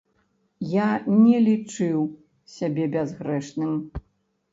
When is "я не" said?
0.69-1.41